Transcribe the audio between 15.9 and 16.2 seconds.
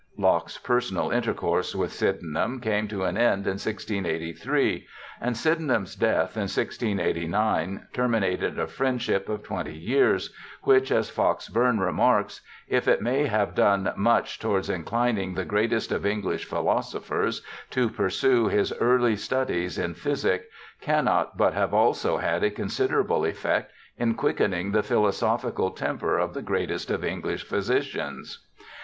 of